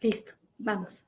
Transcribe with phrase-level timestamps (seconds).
[0.00, 1.04] Listo, vamos.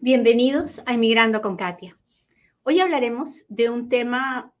[0.00, 1.96] Bienvenidos a Inmigrando con Katia.
[2.64, 4.52] Hoy hablaremos de un tema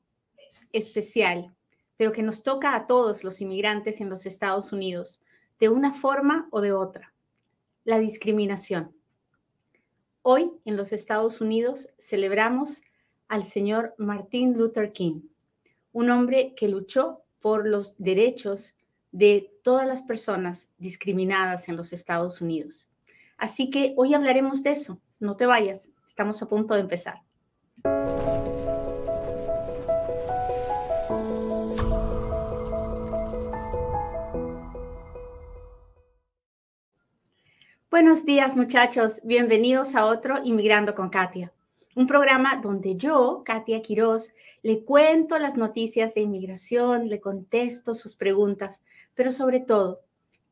[0.70, 1.52] especial,
[1.96, 5.20] pero que nos toca a todos los inmigrantes en los Estados Unidos,
[5.58, 7.12] de una forma o de otra,
[7.82, 8.94] la discriminación.
[10.22, 12.82] Hoy en los Estados Unidos celebramos
[13.26, 15.22] al señor Martin Luther King,
[15.90, 18.75] un hombre que luchó por los derechos
[19.16, 22.86] de todas las personas discriminadas en los Estados Unidos.
[23.38, 25.00] Así que hoy hablaremos de eso.
[25.18, 27.22] No te vayas, estamos a punto de empezar.
[37.90, 41.54] Buenos días muchachos, bienvenidos a otro Inmigrando con Katia,
[41.96, 48.16] un programa donde yo, Katia Quiroz, le cuento las noticias de inmigración, le contesto sus
[48.16, 48.82] preguntas,
[49.14, 50.02] pero sobre todo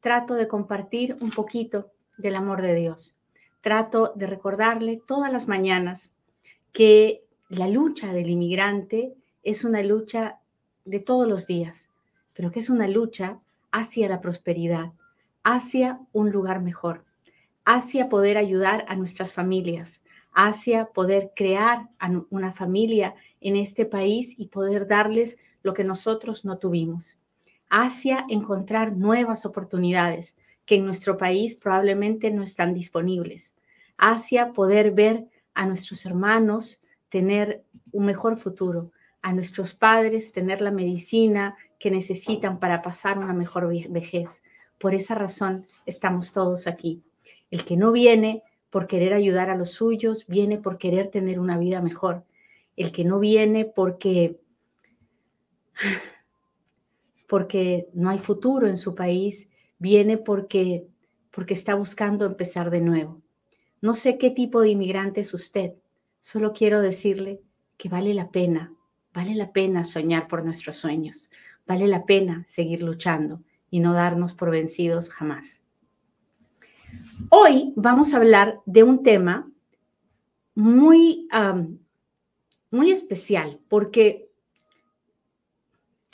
[0.00, 3.16] trato de compartir un poquito del amor de Dios.
[3.60, 6.12] Trato de recordarle todas las mañanas
[6.72, 10.40] que la lucha del inmigrante es una lucha
[10.86, 11.90] de todos los días,
[12.32, 13.38] pero que es una lucha
[13.70, 14.92] hacia la prosperidad,
[15.42, 17.04] hacia un lugar mejor,
[17.66, 20.02] hacia poder ayudar a nuestras familias,
[20.34, 21.88] hacia poder crear
[22.30, 27.18] una familia en este país y poder darles lo que nosotros no tuvimos,
[27.70, 33.54] hacia encontrar nuevas oportunidades, que en nuestro país probablemente no están disponibles,
[33.96, 38.90] hacia poder ver a nuestros hermanos tener un mejor futuro,
[39.22, 44.42] a nuestros padres tener la medicina que necesitan para pasar una mejor vejez.
[44.78, 47.02] Por esa razón estamos todos aquí.
[47.50, 48.42] El que no viene
[48.74, 52.24] por querer ayudar a los suyos, viene por querer tener una vida mejor.
[52.74, 54.40] El que no viene porque
[57.28, 60.88] porque no hay futuro en su país, viene porque,
[61.30, 63.22] porque está buscando empezar de nuevo.
[63.80, 65.74] No sé qué tipo de inmigrante es usted,
[66.20, 67.42] solo quiero decirle
[67.76, 68.74] que vale la pena,
[69.12, 71.30] vale la pena soñar por nuestros sueños,
[71.64, 75.63] vale la pena seguir luchando y no darnos por vencidos jamás.
[77.30, 79.50] Hoy vamos a hablar de un tema
[80.54, 81.28] muy,
[82.70, 84.24] muy especial porque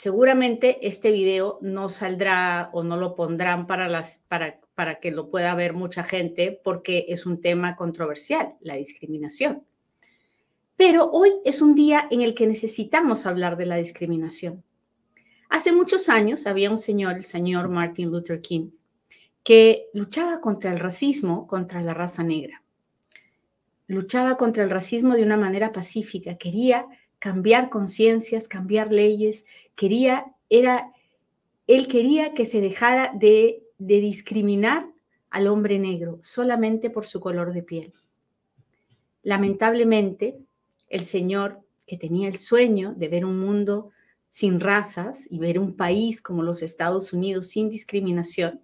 [0.01, 5.29] Seguramente este video no saldrá o no lo pondrán para, las, para, para que lo
[5.29, 9.63] pueda ver mucha gente porque es un tema controversial, la discriminación.
[10.75, 14.63] Pero hoy es un día en el que necesitamos hablar de la discriminación.
[15.49, 18.71] Hace muchos años había un señor, el señor Martin Luther King,
[19.43, 22.63] que luchaba contra el racismo, contra la raza negra.
[23.87, 26.85] Luchaba contra el racismo de una manera pacífica, quería
[27.19, 30.91] cambiar conciencias, cambiar leyes, quería, era,
[31.67, 34.87] él quería que se dejara de, de discriminar
[35.29, 37.93] al hombre negro solamente por su color de piel.
[39.23, 40.39] Lamentablemente,
[40.87, 43.91] el Señor, que tenía el sueño de ver un mundo
[44.29, 48.61] sin razas y ver un país como los Estados Unidos sin discriminación,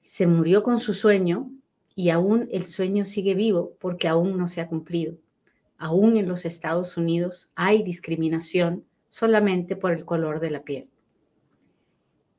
[0.00, 1.50] se murió con su sueño
[1.94, 5.16] y aún el sueño sigue vivo porque aún no se ha cumplido
[5.78, 10.90] aún en los Estados Unidos hay discriminación solamente por el color de la piel.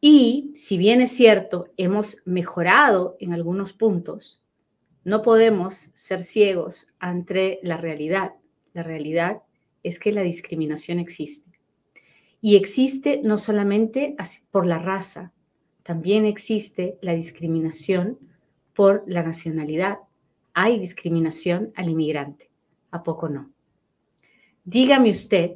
[0.02, 4.44] Y si bien es cierto, hemos mejorado en algunos puntos,
[5.04, 8.34] no podemos ser ciegos ante la realidad.
[8.74, 9.42] La realidad
[9.84, 11.60] es que la discriminación existe.
[12.42, 14.16] Y existe no solamente
[14.52, 15.34] por la raza,
[15.90, 18.20] también existe la discriminación
[18.76, 19.98] por la nacionalidad.
[20.54, 22.52] Hay discriminación al inmigrante.
[22.92, 23.50] ¿A poco no?
[24.64, 25.54] Dígame usted,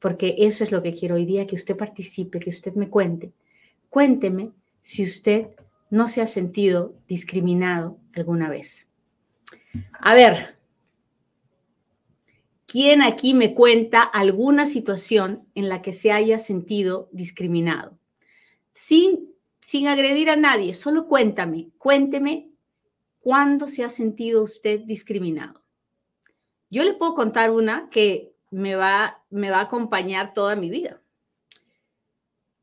[0.00, 3.30] porque eso es lo que quiero hoy día, que usted participe, que usted me cuente.
[3.88, 5.50] Cuénteme si usted
[5.90, 8.90] no se ha sentido discriminado alguna vez.
[9.92, 10.56] A ver,
[12.66, 17.96] ¿quién aquí me cuenta alguna situación en la que se haya sentido discriminado?
[18.72, 19.31] Sin,
[19.62, 22.50] sin agredir a nadie, solo cuéntame, cuénteme
[23.20, 25.62] cuándo se ha sentido usted discriminado.
[26.68, 31.00] Yo le puedo contar una que me va, me va a acompañar toda mi vida.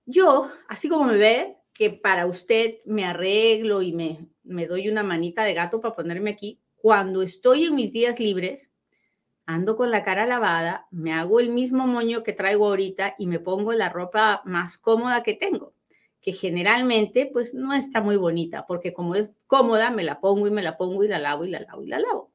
[0.06, 5.02] Yo, así como me ve, que para usted me arreglo y me, me doy una
[5.02, 8.72] manita de gato para ponerme aquí, cuando estoy en mis días libres,
[9.46, 13.40] ando con la cara lavada, me hago el mismo moño que traigo ahorita y me
[13.40, 15.74] pongo la ropa más cómoda que tengo,
[16.22, 20.52] que generalmente pues no está muy bonita, porque como es cómoda, me la pongo y
[20.52, 22.32] me la pongo y la lavo y la lavo y la lavo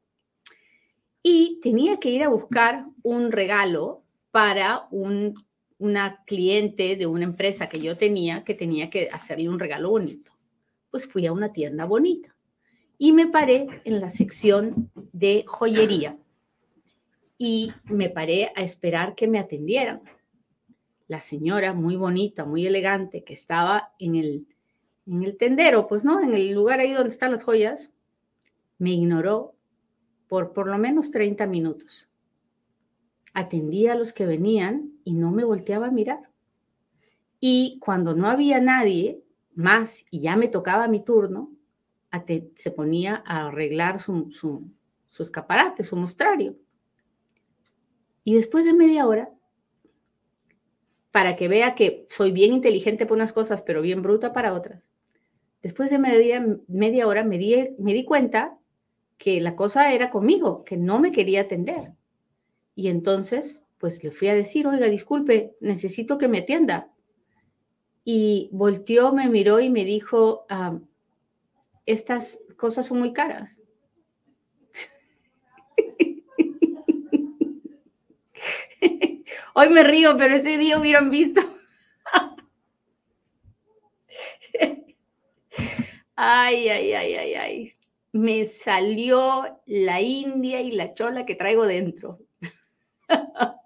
[1.27, 5.43] y tenía que ir a buscar un regalo para un,
[5.79, 10.33] una cliente de una empresa que yo tenía que tenía que hacerle un regalo bonito.
[10.91, 12.37] Pues fui a una tienda bonita
[12.99, 16.19] y me paré en la sección de joyería
[17.39, 20.03] y me paré a esperar que me atendieran.
[21.07, 24.47] La señora muy bonita, muy elegante, que estaba en el,
[25.07, 27.93] en el tendero, pues no, en el lugar ahí donde están las joyas,
[28.79, 29.55] me ignoró
[30.29, 32.09] por por lo menos 30 minutos.
[33.35, 36.31] Atendía a los que venían y no me volteaba a mirar.
[37.41, 39.23] Y cuando no había nadie
[39.55, 41.53] más y ya me tocaba mi turno,
[42.55, 44.71] se ponía a arreglar su, su,
[45.11, 46.57] su escaparate, su mostrario.
[48.23, 49.34] Y después de media hora,
[51.15, 54.83] para que vea que soy bien inteligente por unas cosas, pero bien bruta para otras,
[55.63, 58.59] después de media, hora me di, me di cuenta
[59.17, 61.93] que la cosa era conmigo, que no me quería atender.
[62.75, 66.91] Y entonces, pues le fui a decir, oiga, disculpe, necesito que me atienda.
[68.05, 70.81] Y volteó, me miró y me dijo, ah,
[71.87, 73.61] estas cosas son muy caras.
[79.55, 81.41] Hoy me río, pero ese día hubieran visto.
[86.17, 87.73] ay, ay, ay, ay, ay.
[88.13, 92.21] Me salió la india y la chola que traigo dentro.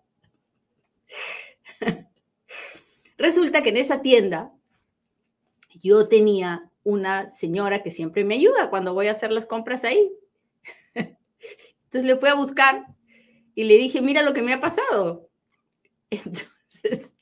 [3.19, 4.53] Resulta que en esa tienda
[5.83, 10.11] yo tenía una señora que siempre me ayuda cuando voy a hacer las compras ahí.
[10.95, 12.87] Entonces le fui a buscar
[13.59, 15.29] y le dije, mira lo que me ha pasado.
[16.11, 17.17] Entonces,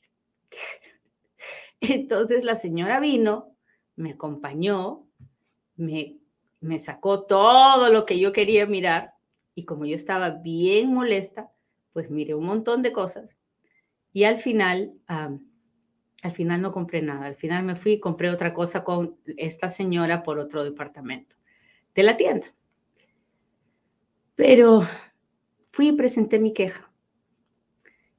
[1.81, 3.55] entonces la señora vino,
[3.95, 5.07] me acompañó,
[5.77, 6.19] me,
[6.59, 9.15] me sacó todo lo que yo quería mirar
[9.55, 11.51] y como yo estaba bien molesta,
[11.91, 13.35] pues miré un montón de cosas
[14.13, 17.25] y al final, al final no compré nada.
[17.25, 21.35] Al final me fui y compré otra cosa con esta señora por otro departamento
[21.95, 22.53] de la tienda.
[24.35, 24.83] Pero
[25.77, 26.91] fui y presenté mi queja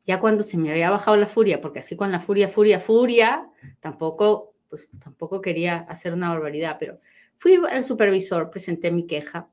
[0.04, 3.50] ya cuando se me había bajado la furia, porque así con la furia, furia, furia,
[3.80, 7.00] tampoco, pues tampoco quería hacer una barbaridad, pero
[7.36, 9.50] fui al supervisor, presenté mi queja,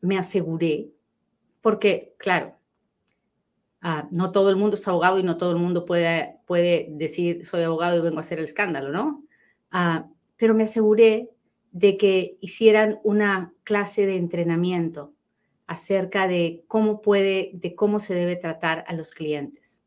[0.00, 0.90] me aseguré,
[1.62, 2.56] porque claro,
[3.80, 7.46] ah, no todo el mundo es abogado y no todo el mundo puede, puede decir
[7.46, 9.24] soy abogado y vengo a hacer el escándalo, ¿no?
[9.70, 11.30] Ah, pero me aseguré
[11.70, 15.13] de que hicieran una clase de entrenamiento
[15.66, 19.82] acerca de cómo puede, de cómo se debe tratar a los clientes.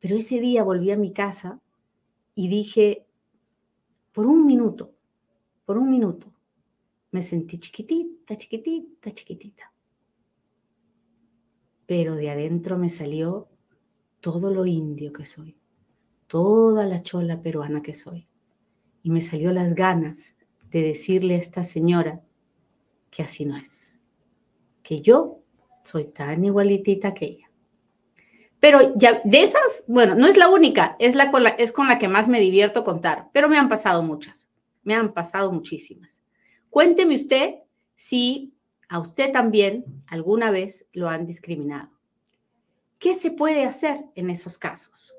[0.00, 1.60] Pero ese día volví a mi casa
[2.34, 3.06] y dije,
[4.12, 4.94] por un minuto,
[5.64, 6.32] por un minuto,
[7.10, 9.72] me sentí chiquitita, chiquitita, chiquitita.
[11.86, 13.48] Pero de adentro me salió
[14.20, 15.56] todo lo indio que soy,
[16.26, 18.26] toda la chola peruana que soy.
[19.02, 20.36] Y me salió las ganas
[20.70, 22.24] de decirle a esta señora
[23.10, 23.95] que así no es
[24.86, 25.40] que yo
[25.82, 27.50] soy tan igualitita que ella.
[28.60, 31.88] Pero ya de esas, bueno, no es la única, es, la con la, es con
[31.88, 34.48] la que más me divierto contar, pero me han pasado muchas,
[34.84, 36.22] me han pasado muchísimas.
[36.70, 37.56] Cuénteme usted
[37.96, 38.54] si
[38.88, 41.90] a usted también alguna vez lo han discriminado.
[43.00, 45.16] ¿Qué se puede hacer en esos casos?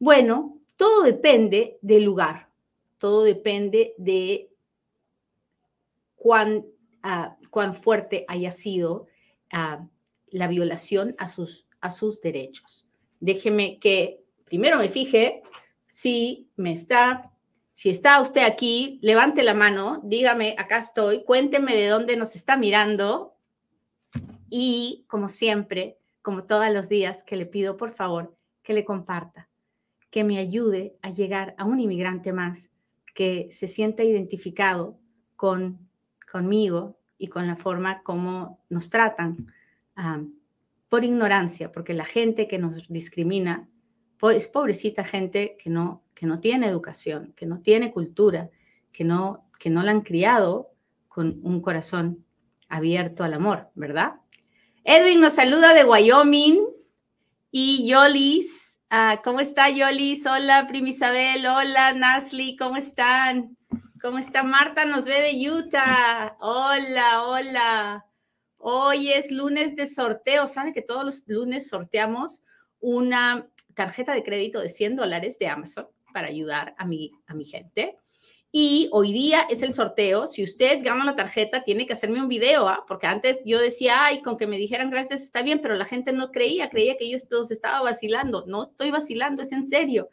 [0.00, 2.50] Bueno, todo depende del lugar,
[2.98, 4.50] todo depende de
[6.16, 6.66] cuán
[7.50, 9.06] cuán fuerte haya sido
[9.50, 12.86] la violación a sus, a sus derechos.
[13.20, 15.42] Déjeme que primero me fije
[15.86, 17.32] si me está,
[17.72, 22.56] si está usted aquí, levante la mano, dígame, acá estoy, cuénteme de dónde nos está
[22.56, 23.34] mirando
[24.50, 29.48] y como siempre, como todos los días, que le pido por favor que le comparta,
[30.10, 32.70] que me ayude a llegar a un inmigrante más
[33.14, 34.98] que se sienta identificado
[35.36, 35.87] con
[36.30, 39.52] conmigo y con la forma como nos tratan
[40.88, 43.68] por ignorancia, porque la gente que nos discrimina
[44.32, 48.50] es pobrecita gente que no, que no tiene educación, que no tiene cultura,
[48.92, 50.70] que no, que no la han criado
[51.08, 52.24] con un corazón
[52.68, 54.14] abierto al amor, ¿verdad?
[54.84, 56.64] Edwin nos saluda de Wyoming
[57.50, 60.26] y Yolis, ah, ¿cómo está Yolis?
[60.26, 63.56] Hola, Prima Isabel, hola, Nasli, ¿cómo están?
[64.00, 64.84] ¿Cómo está Marta?
[64.84, 66.36] Nos ve de Utah.
[66.40, 68.06] Hola, hola.
[68.58, 70.46] Hoy es lunes de sorteo.
[70.46, 72.44] ¿Sabe que todos los lunes sorteamos
[72.78, 77.44] una tarjeta de crédito de 100 dólares de Amazon para ayudar a mi, a mi
[77.44, 77.96] gente?
[78.52, 80.28] Y hoy día es el sorteo.
[80.28, 82.84] Si usted gana la tarjeta, tiene que hacerme un video, ¿ah?
[82.86, 86.12] porque antes yo decía, ay, con que me dijeran gracias está bien, pero la gente
[86.12, 88.44] no creía, creía que yo los estaba vacilando.
[88.46, 90.08] No estoy vacilando, es en serio.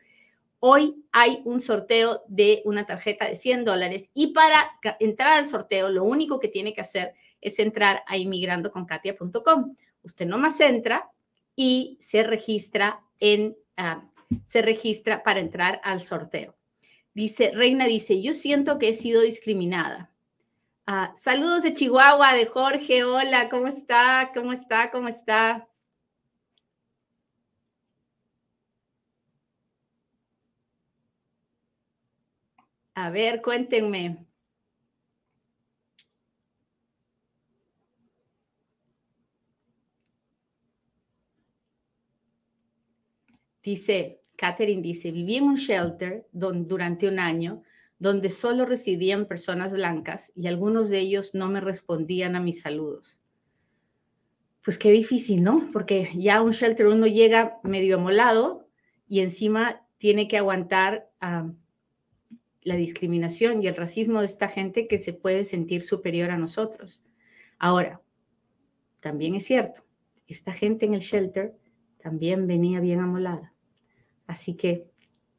[0.60, 5.89] Hoy hay un sorteo de una tarjeta de 100 dólares y para entrar al sorteo,
[5.89, 9.76] lo único que tiene que hacer es entrar a inmigrandoconkatia.com.
[10.02, 11.10] Usted nomás entra
[11.56, 14.04] y se registra en, ah,
[14.44, 16.56] se registra para entrar al sorteo.
[17.13, 20.12] Dice, Reina dice, yo siento que he sido discriminada.
[20.86, 23.04] Ah, saludos de Chihuahua, de Jorge.
[23.04, 24.32] Hola, ¿cómo está?
[24.34, 24.91] ¿Cómo está?
[24.91, 25.68] ¿Cómo está?
[32.96, 34.26] A ver, cuéntenme.
[43.62, 47.64] Dice, Catherine dice, viví en un shelter durante un año
[48.00, 53.20] donde solo residían personas blancas y algunos de ellos no me respondían a mis saludos.
[54.64, 55.66] Pues qué difícil, ¿no?
[55.74, 58.68] Porque ya un shelter uno llega medio amolado
[59.08, 61.52] y encima tiene que aguantar ah,
[62.65, 67.04] la discriminación y el racismo de esta gente que se puede sentir superior a nosotros.
[67.60, 68.01] Ahora,
[68.99, 69.86] también es cierto,
[70.28, 71.56] esta gente en el shelter
[72.01, 73.54] también venía bien amolada.
[74.25, 74.88] Así que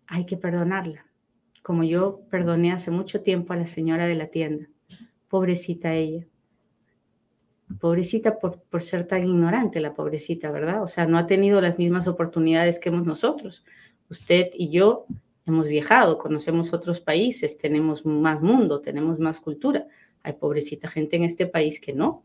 [0.06, 1.06] hay que perdonarla,
[1.62, 4.68] como yo perdoné hace mucho tiempo a la señora de la tienda.
[5.28, 6.24] Pobrecita ella.
[7.80, 10.80] Pobrecita por, por ser tan ignorante, la pobrecita, ¿verdad?
[10.80, 13.64] O sea, no ha tenido las mismas oportunidades que hemos nosotros.
[14.08, 15.06] Usted y yo
[15.46, 19.87] hemos viajado, conocemos otros países, tenemos más mundo, tenemos más cultura.
[20.22, 22.24] Hay pobrecita gente en este país que no.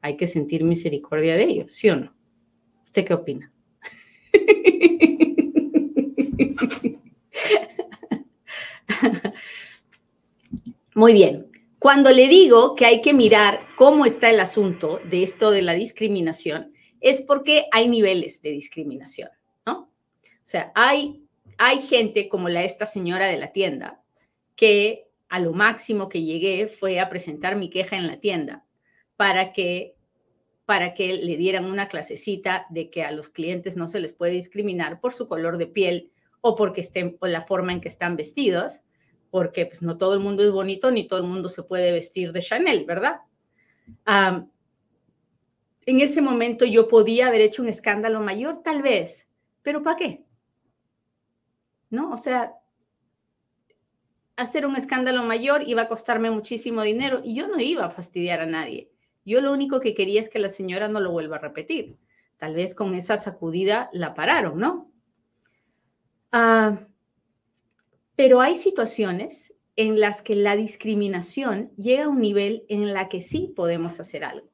[0.00, 2.14] Hay que sentir misericordia de ellos, ¿sí o no?
[2.84, 3.52] ¿Usted qué opina?
[10.94, 11.48] Muy bien.
[11.78, 15.74] Cuando le digo que hay que mirar cómo está el asunto de esto de la
[15.74, 19.28] discriminación, es porque hay niveles de discriminación,
[19.66, 19.80] ¿no?
[19.80, 19.88] O
[20.44, 21.22] sea, hay,
[21.58, 24.02] hay gente como la esta señora de la tienda
[24.56, 28.64] que a lo máximo que llegué fue a presentar mi queja en la tienda
[29.16, 29.96] para que
[30.64, 34.32] para que le dieran una clasecita de que a los clientes no se les puede
[34.32, 38.16] discriminar por su color de piel o porque estén o la forma en que están
[38.16, 38.80] vestidos,
[39.30, 42.32] porque pues no todo el mundo es bonito ni todo el mundo se puede vestir
[42.32, 43.20] de Chanel, ¿verdad?
[44.06, 49.26] en ese momento yo podía haber hecho un escándalo mayor, tal vez,
[49.62, 50.24] pero ¿para qué?
[51.92, 52.10] ¿No?
[52.10, 52.54] O sea,
[54.36, 58.40] hacer un escándalo mayor iba a costarme muchísimo dinero y yo no iba a fastidiar
[58.40, 58.90] a nadie.
[59.26, 61.98] Yo lo único que quería es que la señora no lo vuelva a repetir.
[62.38, 64.90] Tal vez con esa sacudida la pararon, ¿no?
[66.32, 66.80] Ah,
[68.16, 73.20] pero hay situaciones en las que la discriminación llega a un nivel en la que
[73.20, 74.48] sí podemos hacer algo.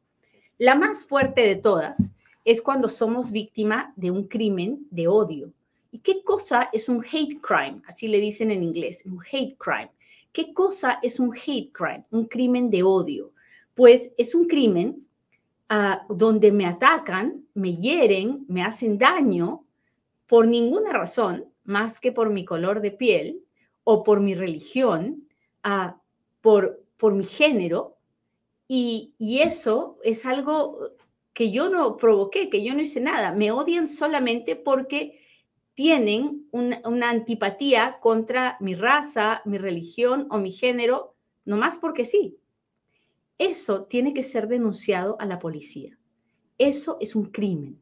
[0.58, 2.12] La más fuerte de todas
[2.44, 5.52] es cuando somos víctima de un crimen de odio.
[5.90, 7.82] ¿Y qué cosa es un hate crime?
[7.86, 9.90] Así le dicen en inglés, un hate crime.
[10.32, 12.04] ¿Qué cosa es un hate crime?
[12.10, 13.32] Un crimen de odio
[13.78, 15.06] pues es un crimen
[15.68, 19.64] ah, donde me atacan, me hieren, me hacen daño
[20.26, 23.44] por ninguna razón más que por mi color de piel
[23.84, 25.28] o por mi religión,
[25.64, 25.92] uh,
[26.40, 27.98] por, por mi género.
[28.66, 30.90] Y, eso es algo
[31.32, 33.32] que yo no provoqué, que yo no hice nada.
[33.32, 35.20] Me odian solamente porque
[35.78, 41.14] tienen una, antipatía contra mi raza, mi religión o mi género,
[41.44, 42.36] nomás porque sí.
[43.38, 45.96] Eso tiene que ser denunciado a la policía.
[46.58, 47.80] Eso es un crimen.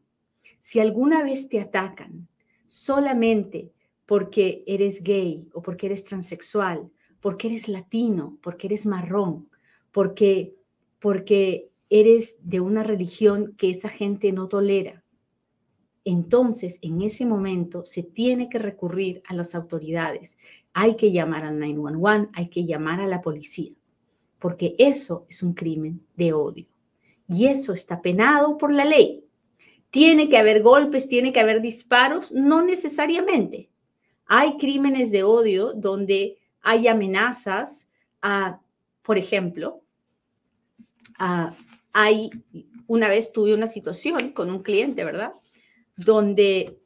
[0.61, 2.29] Si alguna vez te atacan
[2.67, 3.73] solamente
[4.05, 6.91] porque eres gay o porque eres transexual,
[7.23, 9.49] porque eres latino, porque eres marrón,
[9.91, 10.55] porque,
[10.99, 15.03] porque eres de una religión que esa gente no tolera,
[16.07, 20.39] entonces en ese momento se tiene que recurrir a las autoridades.
[20.73, 23.73] Hay que llamar al 911, hay que llamar a la policía
[24.39, 26.67] porque eso es un crimen de odio.
[27.29, 29.25] Y eso está penado por la ley.
[29.91, 32.33] ¿Tiene que haber golpes, tiene que haber disparos?
[32.33, 33.71] No necesariamente.
[34.27, 37.89] Hay crímenes de odio donde hay amenazas
[38.23, 38.61] a,
[39.03, 39.83] por ejemplo,
[41.93, 42.31] hay,
[42.87, 45.33] una vez tuve una situación con un cliente, ¿verdad?
[45.97, 46.79] Donde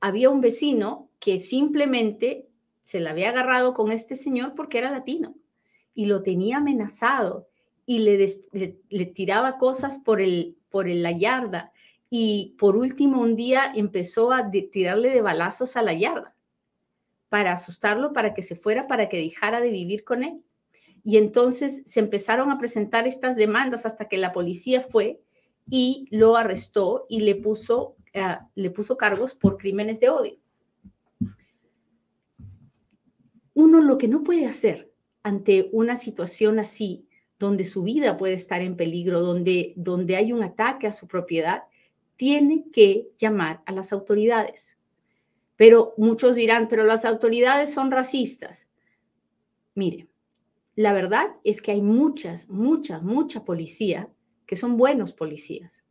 [0.00, 2.48] había un vecino que simplemente
[2.82, 5.34] se la había agarrado con este señor porque era latino
[5.94, 7.48] y lo tenía amenazado
[7.84, 11.72] y le, tiraba cosas por, el, por la yarda.
[12.10, 16.34] Y por último, un día empezó a tirarle de balazos a la yarda.
[17.28, 20.42] para asustarlo, para que se fuera, para que dejara de vivir con él.
[21.04, 25.20] Y entonces se empezaron a presentar estas demandas hasta que la policía fue
[25.70, 30.38] y lo arrestó y le puso, eh, le puso cargos por crímenes de odio.
[33.54, 37.06] Uno lo que no puede hacer ante una situación así,
[37.38, 41.64] donde su vida puede estar en peligro, donde, donde hay un ataque a su propiedad,
[42.16, 44.78] tiene que llamar a las autoridades.
[45.56, 48.68] Pero muchos dirán, pero las autoridades son racistas.
[49.74, 50.08] Mire,
[50.74, 54.08] la verdad es que hay muchas, mucha, mucha policía
[54.48, 55.84] que son buenos policías.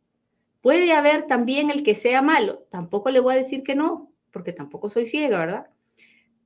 [0.60, 2.66] Puede haber también el que sea malo.
[2.70, 5.70] Tampoco le voy a decir que no, porque tampoco soy ciega, ¿verdad?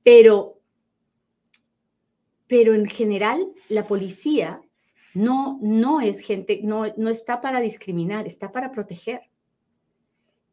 [0.03, 0.61] Pero,
[2.45, 4.61] pero en general, la policía
[5.15, 9.21] no, no es gente, no, no está para discriminar, está para proteger.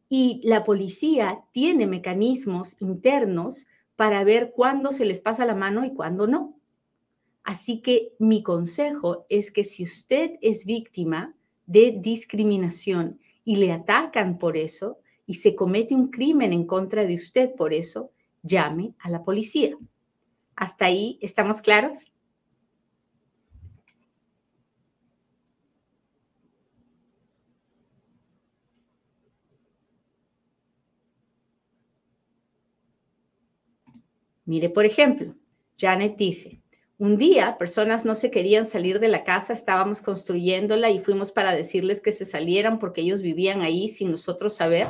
[0.08, 5.92] Y la policía tiene mecanismos internos para ver cuándo se les pasa la mano y
[5.92, 6.58] cuándo no.
[7.44, 11.34] Así que mi consejo es que si usted es víctima
[11.70, 17.14] de discriminación y le atacan por eso y se comete un crimen en contra de
[17.14, 18.10] usted por eso,
[18.42, 19.76] llame a la policía.
[20.56, 22.10] ¿Hasta ahí estamos claros?
[34.44, 35.36] Mire, por ejemplo,
[35.78, 36.59] Janet dice,
[37.00, 41.54] un día personas no se querían salir de la casa, estábamos construyéndola y fuimos para
[41.54, 44.88] decirles que se salieran porque ellos vivían ahí sin nosotros saber.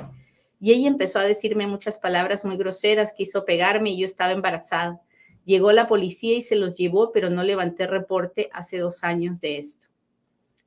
[0.58, 5.00] Y ella empezó a decirme muchas palabras muy groseras, quiso pegarme y yo estaba embarazada.
[5.44, 9.58] Llegó la policía y se los llevó, pero no levanté reporte hace dos años de
[9.58, 9.86] esto.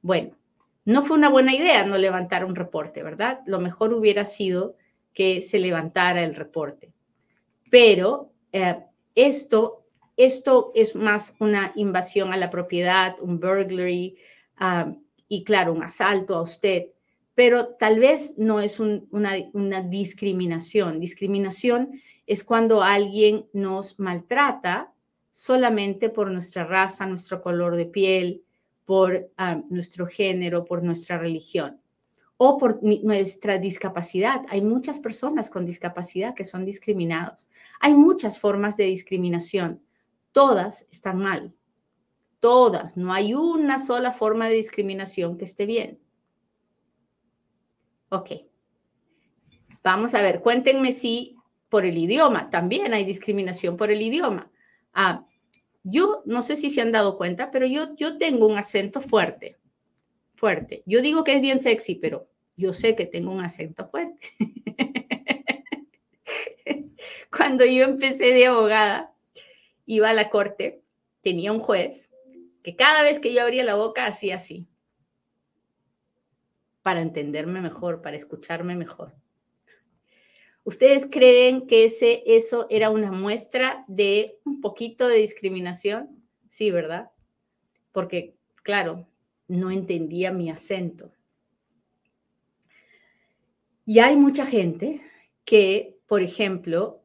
[0.02, 0.38] Bueno,
[0.86, 3.42] no fue una buena idea no levantar un reporte, ¿verdad?
[3.46, 4.78] Lo mejor hubiera sido
[5.14, 6.94] que se levantara el reporte.
[7.70, 8.78] Pero eh,
[9.14, 9.83] esto,
[10.18, 14.18] esto es más una invasión a la propiedad, un burglary
[14.60, 16.88] um, y claro, un asalto a usted,
[17.36, 21.00] pero tal vez no es una, discriminación.
[21.00, 24.94] Discriminación es cuando alguien nos maltrata
[25.32, 28.44] solamente por nuestra raza, nuestro color de piel,
[28.86, 31.80] por um, nuestro género, por nuestra religión
[32.38, 34.42] o por nuestra discapacidad.
[34.50, 37.50] Hay muchas personas con discapacidad que son discriminados.
[37.80, 39.82] Hay muchas formas de discriminación.
[40.34, 41.56] Todas están mal.
[42.42, 42.98] Todas.
[42.98, 45.98] No hay una sola forma de discriminación que esté bien.
[48.10, 48.32] Ok.
[49.82, 51.38] Vamos a ver, cuéntenme si
[51.70, 54.52] por el idioma, también hay discriminación por el idioma.
[54.94, 55.26] Ah,
[55.84, 59.58] yo no sé si se han dado cuenta, pero yo, yo tengo un acento fuerte
[60.44, 60.84] fuerte.
[60.86, 64.28] Yo digo que es bien sexy, pero yo sé que tengo un acento fuerte.
[67.32, 69.13] Cuando yo empecé de abogada,
[69.86, 70.84] iba a la corte,
[71.22, 72.12] tenía un juez
[72.64, 74.68] que cada vez que yo abría la boca hacía así,
[76.82, 79.14] para entenderme mejor, para escucharme mejor.
[80.66, 86.24] ¿Ustedes creen que ese, eso era una muestra de un poquito de discriminación?
[86.50, 87.12] Sí, ¿verdad?
[87.92, 89.08] Porque, claro,
[89.48, 91.12] no entendía mi acento.
[93.86, 95.02] Y hay mucha gente
[95.44, 97.03] que, por ejemplo,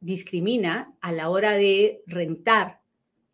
[0.00, 2.80] discrimina a la hora de rentar.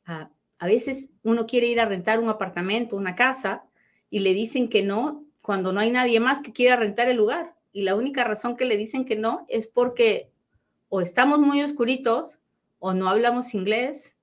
[0.05, 3.65] A, veces uno quiere ir a rentar un apartamento, una casa,
[4.11, 7.55] y le dicen que no cuando no hay nadie más que quiera rentar el lugar.
[7.73, 10.33] Y la única razón que le dicen que no es porque
[10.89, 12.39] o estamos muy oscuritos
[12.79, 14.17] o no hablamos inglés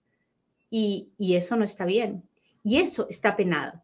[0.70, 2.24] y, y eso no está bien.
[2.64, 3.84] Y eso está penado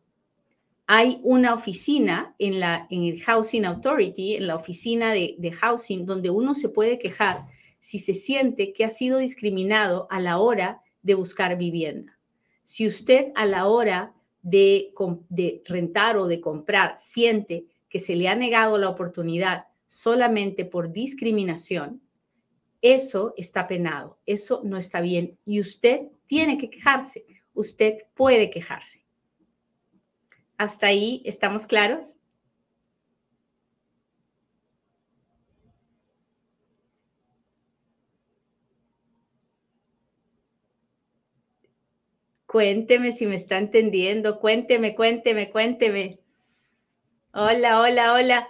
[0.91, 6.03] hay una oficina en, la, en el Housing Authority, en la oficina de, de, Housing,
[6.03, 7.45] donde uno se puede quejar
[7.79, 12.19] si se siente que ha sido discriminado a la hora de buscar vivienda.
[12.63, 14.93] Si usted a la hora de,
[15.65, 22.01] rentar o de comprar siente que se le ha negado la oportunidad solamente por discriminación,
[22.81, 29.03] eso está penado, eso no está bien y usted tiene que quejarse, usted puede quejarse.
[30.57, 32.18] ¿Hasta ahí estamos claros?
[42.49, 44.39] Cuénteme si me está entendiendo.
[44.39, 46.19] Cuénteme, cuénteme, cuénteme.
[47.31, 48.47] Hola, hola, hola.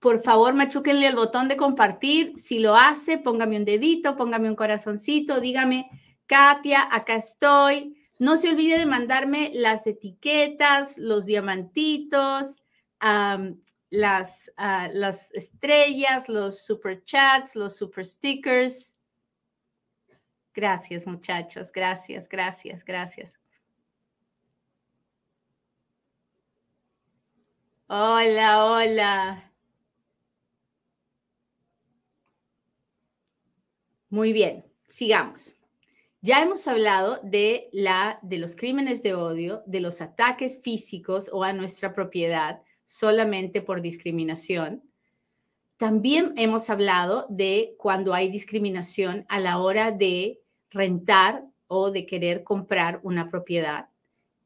[0.00, 2.34] Por favor, machúquenle el botón de compartir.
[2.36, 5.88] Si lo hace, póngame un dedito, póngame un corazoncito, dígame,
[6.26, 7.96] Katia, acá estoy.
[8.18, 12.60] No se olvide de mandarme las etiquetas, los diamantitos,
[12.98, 13.38] ah,
[13.92, 14.50] las
[15.32, 18.96] estrellas, los super chats, los super stickers.
[20.54, 21.72] Gracias, muchachos.
[21.72, 23.38] Gracias, gracias, gracias.
[27.86, 29.52] Hola, hola.
[34.10, 35.56] Muy bien, sigamos.
[36.20, 41.44] Ya hemos hablado de, la, de los crímenes de odio, de los ataques físicos o
[41.44, 44.82] a nuestra propiedad solamente por discriminación.
[45.78, 50.41] También hemos hablado de cuando hay discriminación a la hora de
[50.72, 53.88] rentar o de querer comprar una propiedad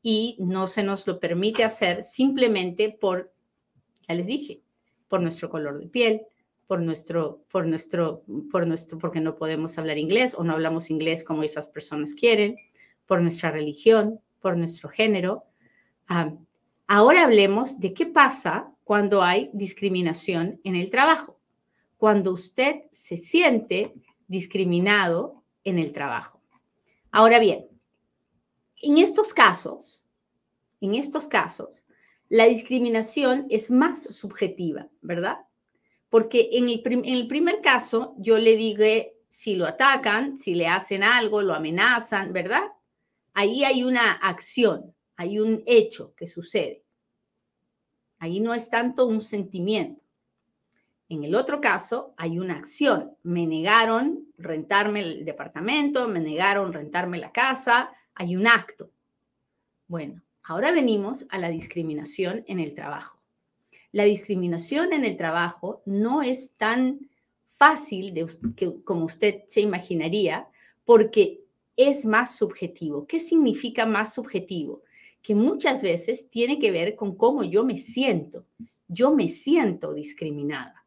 [0.02, 3.32] y no se nos lo permite hacer simplemente por,
[4.06, 4.60] ya les dije,
[5.08, 6.22] por nuestro color de piel,
[6.66, 11.24] por nuestro, por nuestro, por nuestro, porque no podemos hablar inglés o no hablamos inglés
[11.24, 12.56] como esas personas quieren,
[13.06, 15.44] por nuestra religión, por nuestro género.
[16.08, 16.32] Ah,
[16.86, 21.38] ahora hablemos de qué pasa cuando hay discriminación en el trabajo,
[21.96, 23.92] cuando usted se siente
[24.28, 26.40] discriminado en el trabajo.
[27.10, 27.66] Ahora bien,
[28.80, 30.04] en estos casos,
[30.80, 31.84] en estos casos,
[32.28, 35.38] la discriminación es más subjetiva, ¿verdad?
[36.08, 38.84] Porque en el, primer caso yo le digo
[39.28, 42.64] si lo atacan, si le hacen algo, lo amenazan, ¿verdad?
[43.34, 46.84] Ahí hay una acción, hay un hecho que sucede.
[48.18, 50.05] Ahí no es tanto un sentimiento.
[51.08, 53.12] En el otro caso, hay una acción.
[53.22, 58.90] Me negaron rentarme el departamento, me negaron rentarme la casa, hay un acto.
[59.86, 63.20] Bueno, ahora venimos a la discriminación en el trabajo.
[63.92, 67.08] La discriminación en el trabajo no es tan
[67.56, 68.26] fácil de,
[68.84, 70.48] como usted se imaginaría,
[70.84, 71.40] porque
[71.76, 73.06] es más subjetivo.
[73.06, 74.82] ¿Qué significa más subjetivo?
[75.22, 78.44] Que muchas veces tiene que ver con cómo yo me siento.
[78.88, 80.85] Yo me siento discriminada.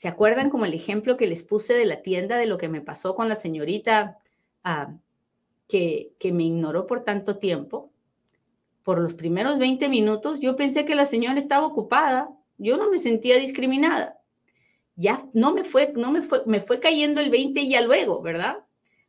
[0.00, 2.80] ¿Se acuerdan como el ejemplo que les puse de la tienda de lo que me
[2.80, 4.16] pasó con la señorita
[4.64, 4.94] ah,
[5.68, 7.92] que, que me ignoró por tanto tiempo?
[8.82, 12.30] Por los primeros 20 minutos yo pensé que la señora estaba ocupada.
[12.56, 14.18] Yo no me sentía discriminada.
[14.96, 18.64] Ya no me fue, no me fue, me fue cayendo el 20 ya luego, ¿verdad?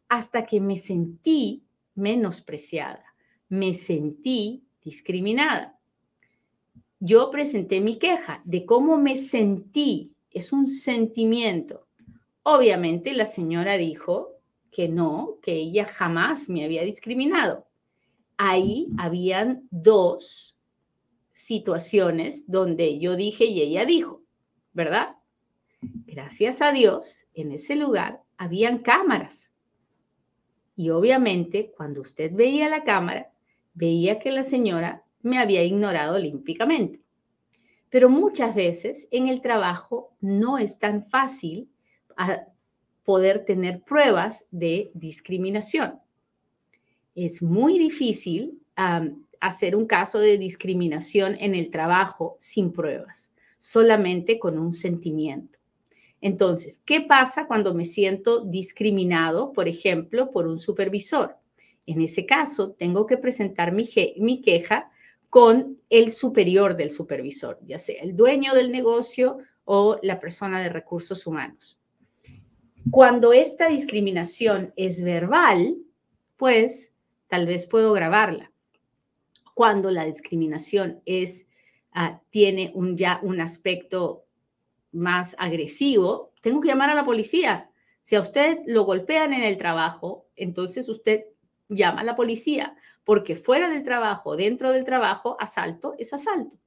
[0.09, 1.63] Hasta que me sentí
[1.95, 3.05] menospreciada,
[3.47, 5.79] me sentí discriminada.
[6.99, 11.88] Yo presenté mi queja de cómo me sentí es un sentimiento.
[12.43, 14.29] Obviamente la señora dijo
[14.71, 17.67] que no, que ella jamás me había discriminado.
[18.38, 20.55] Ahí habían dos
[21.34, 24.23] situaciones donde yo dije y ella dijo,
[24.73, 25.15] ¿verdad?
[25.82, 29.51] Gracias a Dios, en ese lugar habían cámaras.
[30.75, 33.32] Y obviamente cuando usted veía la cámara,
[33.73, 37.01] veía que la señora me había ignorado olímpicamente.
[37.91, 41.69] Pero muchas veces en el trabajo no es tan fácil
[42.17, 42.45] ah,
[43.03, 45.99] poder tener pruebas de discriminación.
[47.13, 48.57] Es muy difícil
[49.41, 55.59] hacer un caso de discriminación en el trabajo sin pruebas, solamente con un sentimiento.
[56.21, 61.35] Entonces, ¿qué pasa cuando me siento discriminado, por ejemplo, por un supervisor?
[61.85, 64.90] En ese caso, tengo que presentar mi, mi queja
[65.32, 70.67] con el superior del supervisor, ya sea el dueño del negocio o la persona de
[70.67, 71.79] recursos humanos.
[72.91, 75.77] Cuando esta discriminación es verbal,
[76.36, 76.91] pues
[77.29, 78.51] tal vez puedo grabarla.
[79.53, 81.45] Cuando la discriminación es,
[81.93, 84.25] ah, tiene un, ya un aspecto
[84.91, 87.69] más agresivo, tengo que llamar a la policía.
[88.01, 91.23] Si a usted lo golpean en el trabajo, entonces usted
[91.76, 96.57] llama a la policía porque fuera del trabajo, dentro del trabajo, asalto es asalto.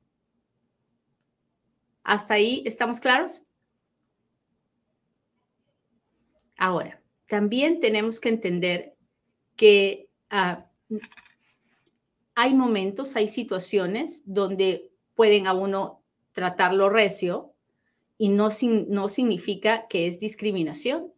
[2.02, 3.42] ¿Hasta ahí estamos claros?
[6.56, 8.94] Ahora, también tenemos que entender
[9.56, 10.66] que ah,
[12.34, 16.02] hay momentos, hay situaciones donde pueden a uno
[16.32, 17.54] tratarlo recio
[18.18, 18.48] y no,
[18.88, 21.12] no significa que es discriminación.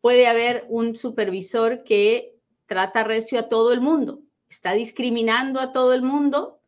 [0.00, 2.31] Puede haber un supervisor que
[2.72, 6.60] trata recio a todo el mundo está discriminando a todo el mundo,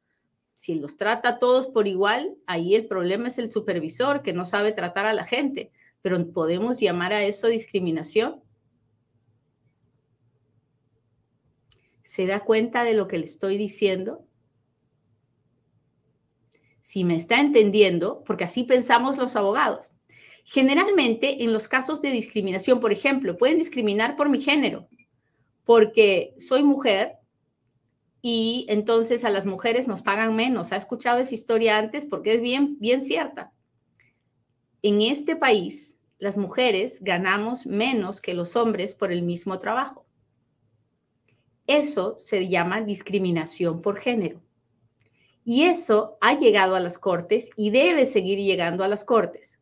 [0.56, 4.46] si los trata a todos por igual, ahí el problema es el supervisor que no
[4.46, 8.42] sabe tratar a la gente, pero podemos llamar a eso discriminación.
[12.02, 14.24] ¿Se da cuenta de lo que le estoy diciendo?
[16.82, 19.90] Si me está entendiendo, porque así pensamos los abogados.
[20.44, 24.88] Generalmente, en los casos de discriminación, por ejemplo, pueden discriminar por mi género,
[25.64, 27.18] porque soy mujer
[28.20, 30.72] y entonces a las mujeres nos pagan menos.
[30.72, 32.06] ¿Ha escuchado esa historia antes?
[32.06, 33.52] Porque es bien, bien cierta.
[34.82, 40.06] En este país, las mujeres ganamos menos que los hombres por el mismo trabajo.
[41.66, 44.42] Eso se llama discriminación por género.
[45.44, 49.58] Y eso ha llegado a las cortes y debe seguir llegando a las cortes.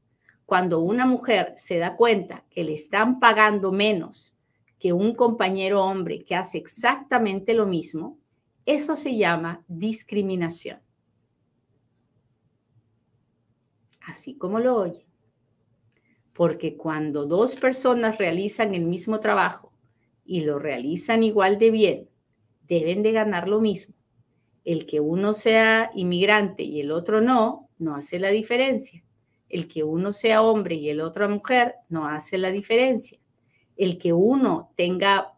[0.46, 4.36] Cuando una mujer se da cuenta que le están pagando menos
[4.82, 8.18] que un compañero hombre que hace exactamente lo mismo,
[8.66, 10.80] eso se llama discriminación.
[14.00, 15.06] Así como lo oye.
[16.32, 19.72] Porque cuando dos personas realizan el mismo trabajo
[20.24, 22.08] y lo realizan igual de bien,
[22.66, 23.94] deben de ganar lo mismo
[24.64, 29.04] el que uno sea inmigrante y el otro no, no hace la diferencia.
[29.48, 33.18] El que uno sea hombre y el otro mujer, no hace la diferencia.
[33.82, 35.36] El que uno tenga,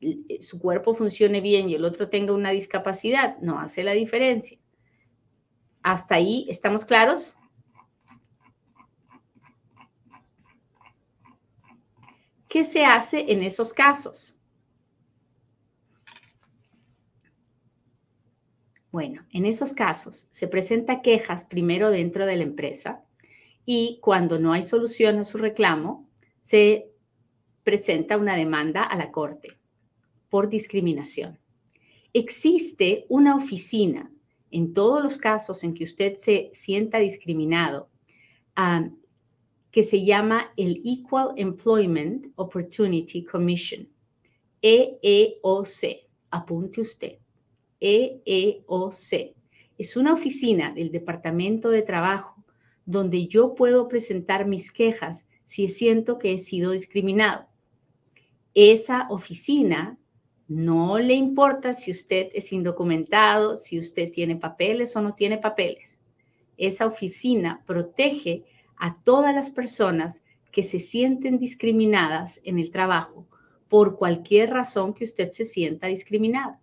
[0.00, 4.56] eh, su cuerpo funcione bien y el otro tenga una discapacidad, no hace la diferencia.
[5.82, 7.36] ¿Hasta ahí estamos claros?
[12.48, 14.36] ¿Qué se hace en esos casos?
[18.92, 23.04] Bueno, en esos casos se presenta quejas primero dentro de la empresa
[23.64, 26.08] y cuando no hay solución a su reclamo,
[26.42, 26.87] se
[27.68, 29.58] presenta una demanda a la corte
[30.30, 31.38] por discriminación.
[32.14, 34.10] Existe una oficina
[34.50, 37.90] en todos los casos en que usted se sienta discriminado
[39.70, 43.86] que se llama el Equal Employment Opportunity Commission,
[44.62, 46.08] EEOC.
[46.30, 47.18] Apunte usted.
[47.80, 49.34] EEOC.
[49.76, 52.42] Es una oficina del Departamento de Trabajo
[52.86, 57.47] donde yo puedo presentar mis quejas si siento que he sido discriminado.
[58.60, 59.96] Esa oficina
[60.48, 66.00] no le importa si usted es indocumentado, si usted tiene papeles o no tiene papeles.
[66.56, 68.42] Esa oficina protege
[68.76, 73.28] a todas las personas que se sienten discriminadas en el trabajo
[73.68, 76.58] por cualquier razón que usted se sienta discriminada.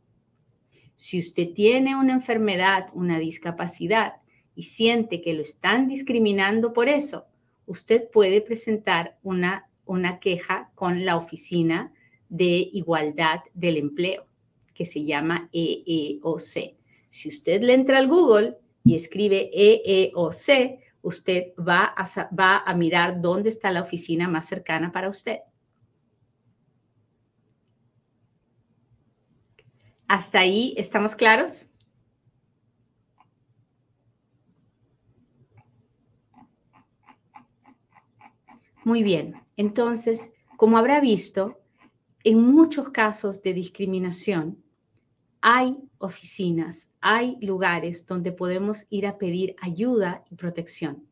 [0.97, 4.15] Si usted tiene una enfermedad, una discapacidad
[4.53, 7.25] y siente que lo están discriminando por eso,
[7.65, 11.93] usted puede presentar una, una queja con la Oficina
[12.29, 14.27] de Igualdad del Empleo,
[14.73, 16.75] que se llama EEOC.
[17.09, 22.05] Si usted le entra al Google y escribe EEOC, usted va a,
[22.35, 25.39] va a mirar dónde está la oficina más cercana para usted.
[30.07, 31.69] ¿Hasta ahí estamos claros?
[38.85, 41.59] Muy bien, entonces, como habrá visto,
[42.23, 44.63] en muchos casos de discriminación
[45.41, 51.03] hay oficinas, hay lugares donde podemos ir a pedir ayuda y protección.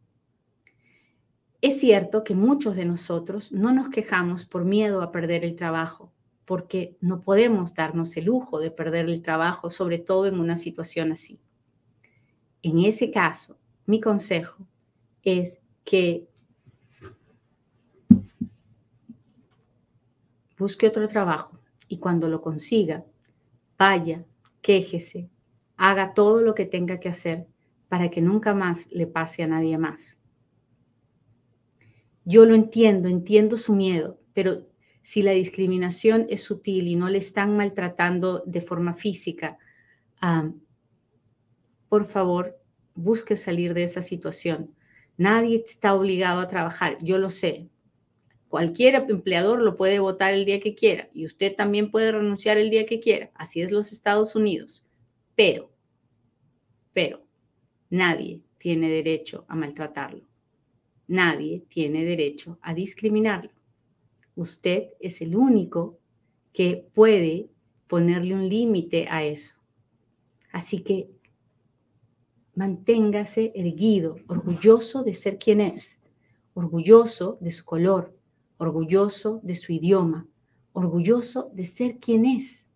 [1.62, 6.14] Es cierto que muchos de nosotros no nos quejamos por miedo a perder el trabajo,
[6.46, 11.12] porque no podemos darnos el lujo de perder el trabajo, sobre todo en una situación
[11.12, 11.40] así.
[12.62, 13.58] En ese caso,
[13.88, 14.68] mi consejo
[15.24, 16.28] es que
[20.64, 21.60] busque otro trabajo
[21.90, 23.04] y cuando lo consiga,
[23.78, 24.24] vaya,
[24.62, 25.30] quéjese,
[25.76, 27.48] haga todo lo que tenga que hacer
[27.90, 30.18] para que nunca más le pase a nadie más.
[32.24, 34.66] Yo lo entiendo, entiendo su miedo, pero
[35.02, 39.58] si la discriminación es sutil y no le están maltratando de forma física,
[41.90, 42.58] por favor,
[42.96, 44.74] busque salir de esa situación.
[45.18, 47.68] Nadie está obligado a trabajar, yo lo sé.
[48.54, 52.70] Cualquier empleador lo puede votar el día que quiera y usted también puede renunciar el
[52.70, 53.32] día que quiera.
[53.34, 54.86] Así es los Estados Unidos.
[55.34, 55.72] Pero,
[56.94, 57.26] pero,
[57.90, 60.24] nadie tiene derecho a maltratarlo.
[61.08, 63.50] Nadie tiene derecho a discriminarlo.
[64.36, 65.98] Usted es el único
[66.54, 67.50] que puede
[67.88, 69.56] ponerle un límite a eso.
[70.52, 71.10] Así que
[72.54, 76.00] manténgase erguido, orgulloso de ser quien es,
[76.54, 78.14] orgulloso de su color,
[78.58, 80.28] orgulloso de su idioma,
[80.72, 82.68] orgulloso de ser quien es.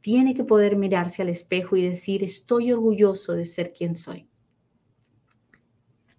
[0.00, 4.28] Tiene que poder mirarse al espejo y decir, estoy orgulloso de ser quien soy.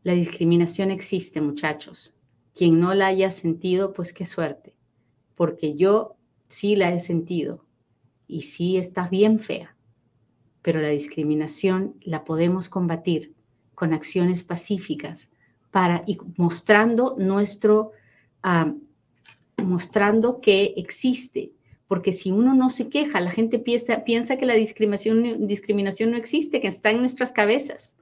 [0.04, 2.16] La discriminación existe, muchachos.
[2.56, 4.76] Quien no la haya sentido, pues qué suerte,
[5.36, 6.16] porque yo
[6.48, 7.66] sí la he sentido
[8.28, 9.76] y sí está bien fea,
[10.62, 13.34] pero la discriminación la podemos combatir
[13.76, 15.30] con acciones pacíficas
[15.72, 17.92] para y mostrando nuestro,
[18.44, 18.74] ah,
[19.64, 21.52] mostrando que existe,
[21.88, 26.62] porque si uno no se queja, la gente piensa, que la discriminación, discriminación no existe,
[26.62, 27.98] que está en nuestras cabezas.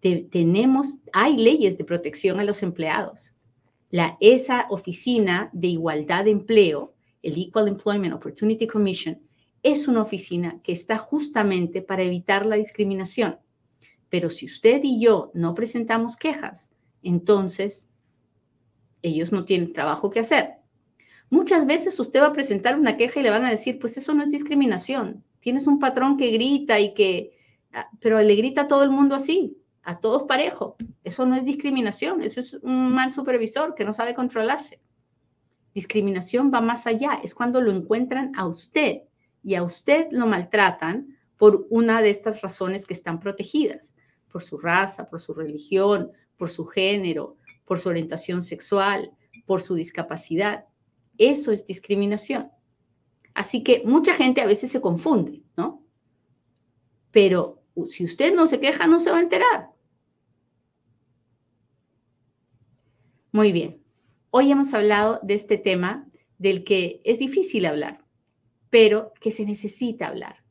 [0.00, 3.34] tenemos, hay leyes de protección a los empleados.
[3.90, 9.18] La, esa oficina de igualdad de empleo, el Equal Employment Opportunity Commission,
[9.64, 13.38] es una oficina que está justamente para evitar la discriminación.
[14.08, 16.70] Pero si usted y yo no presentamos quejas,
[17.02, 17.89] entonces
[19.02, 20.54] ellos no tienen trabajo que hacer.
[21.28, 24.14] Muchas veces usted va a presentar una queja y le van a decir, pues eso
[24.14, 25.24] no es discriminación.
[25.40, 27.38] Tienes un patrón que grita y que,
[27.72, 30.76] ah, pero le grita a todo el mundo así a todos parejo.
[31.04, 34.80] Eso no es discriminación, eso es un mal supervisor que no sabe controlarse.
[35.74, 39.02] Discriminación va más allá, es cuando lo encuentran a usted
[39.42, 43.94] y a usted lo maltratan por una de estas razones que están protegidas,
[44.30, 47.36] por su raza, por su religión, por su género,
[47.70, 49.12] por su orientación sexual,
[49.46, 50.64] por su discapacidad.
[51.18, 52.50] Eso es discriminación.
[53.32, 55.86] Así que mucha gente a veces se confunde, ¿no?
[57.12, 59.70] Pero si usted no se queja, no se va a enterar.
[63.30, 63.80] Muy bien.
[64.30, 68.04] Hoy hemos hablado de este tema del que es difícil hablar,
[68.68, 70.42] pero que se necesita hablar.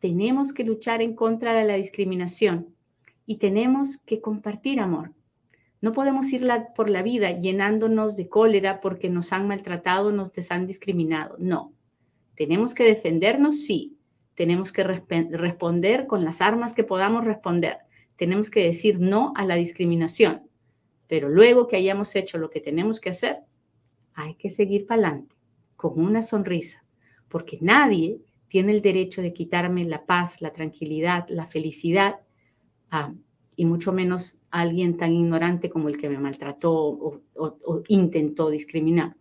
[0.00, 2.74] Tenemos que luchar en contra de la discriminación
[3.26, 5.14] y tenemos que compartir amor.
[5.80, 10.66] No podemos ir por la vida llenándonos de cólera porque nos han maltratado, nos han
[10.66, 11.36] discriminado.
[11.38, 11.72] No.
[12.34, 13.96] Tenemos que defendernos, sí,
[14.34, 17.78] tenemos que responder con las armas que podamos responder.
[18.16, 20.48] Tenemos que decir no a la discriminación.
[21.06, 23.38] Pero luego que hayamos hecho lo que tenemos que hacer,
[24.14, 25.36] hay que seguir para adelante
[25.76, 26.84] con una sonrisa,
[27.28, 32.20] porque nadie tiene el derecho de quitarme la paz, la tranquilidad, la felicidad,
[33.54, 39.16] y mucho menos alguien tan ignorante como el que me maltrató o intentó discriminar.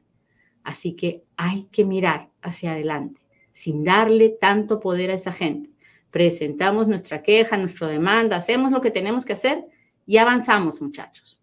[0.63, 3.21] Así que hay que mirar hacia adelante
[3.57, 5.71] sin darle tanto poder a esa gente.
[6.11, 9.65] Presentamos nuestra queja, nuestra demanda, hacemos lo que tenemos que hacer
[10.05, 11.39] y avanzamos, muchachos.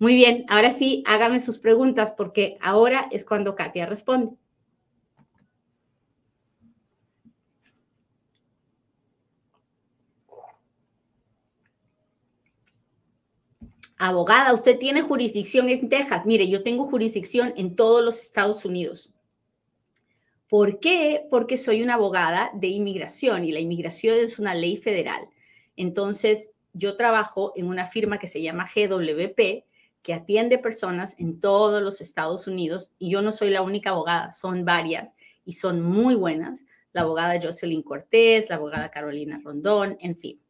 [0.00, 4.32] Muy bien, ahora sí, háganme sus preguntas porque ahora es cuando Katia responde.
[13.96, 16.26] Abogada, usted tiene jurisdicción en Texas.
[16.26, 19.12] Mire, yo tengo jurisdicción en todos los Estados Unidos.
[20.48, 21.26] ¿Por qué?
[21.30, 25.28] Porque soy una abogada de inmigración y la inmigración es una ley federal.
[25.76, 29.64] Entonces, yo trabajo en una firma que se llama GWP,
[30.02, 34.32] que atiende personas en todos los Estados Unidos y yo no soy la única abogada,
[34.32, 35.14] son varias
[35.44, 36.64] y son muy buenas.
[36.92, 40.43] La abogada Jocelyn Cortés, la abogada Carolina Rondón, en fin.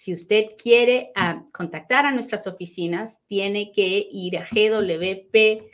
[0.00, 5.68] Si usted quiere ah, contactar a nuestras oficinas, tiene que ir a gwp.law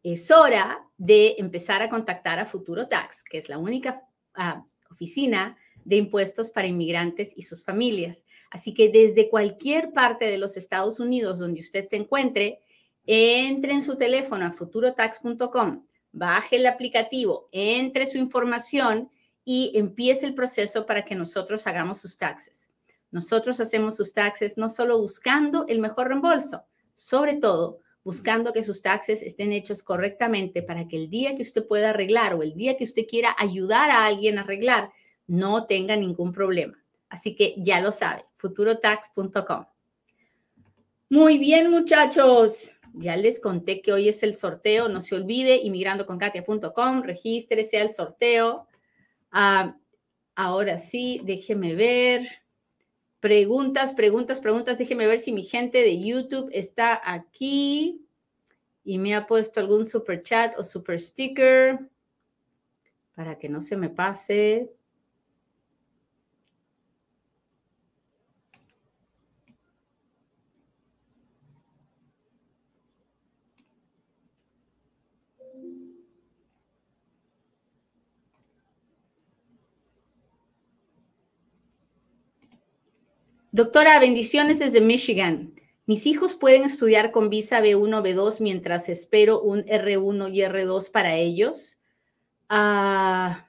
[0.03, 4.03] es hora de empezar a contactar a Futuro Tax, que es la única
[4.35, 8.27] ah, oficina de impuestos para inmigrantes y sus familias.
[8.51, 12.59] Así que desde cualquier parte de los Estados Unidos donde usted se encuentre,
[13.07, 19.11] entre en su teléfono a futurotax.com, baje el aplicativo, entre su información
[19.45, 22.69] y empiece el proceso para que nosotros hagamos sus taxes.
[23.11, 28.83] Nosotros hacemos sus taxes no solo buscando el mejor reembolso, sobre todo buscando que sus
[28.83, 32.77] taxes estén hechos correctamente para que el día que usted pueda arreglar o el día
[32.77, 34.91] que usted quiera ayudar a alguien a arreglar,
[35.27, 36.79] no tenga ningún problema.
[37.09, 39.65] Así que ya lo sabe, futurotax.com.
[41.09, 42.76] Muy bien, muchachos.
[42.99, 44.89] Ya les conté que hoy es el sorteo.
[44.89, 48.67] No se olvide, inmigrandoconkatia.com, regístrese al sorteo.
[49.31, 49.77] Ah,
[50.35, 52.27] ahora sí, déjeme ver.
[53.21, 54.79] Preguntas, preguntas, preguntas.
[54.79, 58.01] Déjeme ver si mi gente de YouTube está aquí
[58.83, 61.79] y me ha puesto algún super chat o super sticker
[63.15, 64.73] para que no se me pase.
[83.57, 85.51] Doctora, bendiciones desde Michigan.
[85.87, 91.17] Mis hijos pueden estudiar con visa B1, B2 mientras espero un R1 y R2 para
[91.17, 91.81] ellos.
[92.51, 93.49] Ah,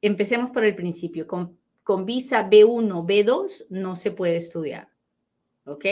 [0.00, 1.26] empecemos por el principio.
[1.26, 4.88] Con, con visa B1, B2 no se puede estudiar.
[5.66, 5.84] ¿Ok?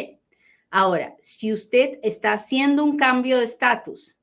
[0.70, 4.16] Ahora, si usted está haciendo un cambio de estatus,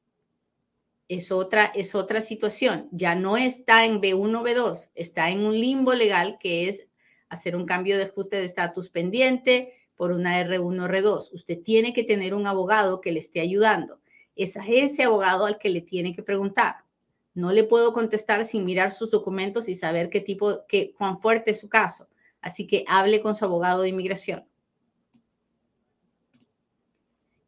[1.07, 2.89] es otra, es otra situación.
[2.91, 6.87] Ya no está en B1, B2, está en un limbo legal que es
[7.31, 11.33] hacer un cambio de ajuste de estatus pendiente por una R1, R2.
[11.33, 14.01] Usted tiene que tener un abogado que le esté ayudando.
[14.35, 16.75] Es a ese abogado al que le tiene que preguntar.
[17.33, 21.51] No le puedo contestar sin mirar sus documentos y saber qué tipo, qué, cuán fuerte
[21.51, 22.09] es su caso.
[22.41, 24.45] Así que hable con su abogado de inmigración.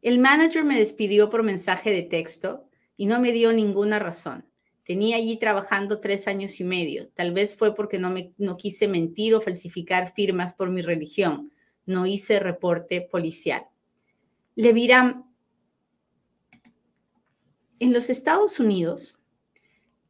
[0.00, 2.64] El manager me despidió por mensaje de texto
[2.96, 4.46] y no me dio ninguna razón.
[4.84, 7.08] Tenía allí trabajando tres años y medio.
[7.14, 11.50] Tal vez fue porque no, me, no quise mentir o falsificar firmas por mi religión.
[11.86, 13.66] No hice reporte policial.
[14.56, 15.24] Leviram,
[17.78, 19.18] en los Estados Unidos,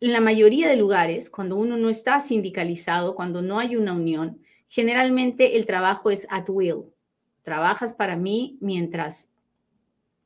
[0.01, 4.41] en la mayoría de lugares, cuando uno no está sindicalizado, cuando no hay una unión,
[4.69, 6.93] generalmente el trabajo es at will.
[7.43, 9.31] Trabajas para mí mientras,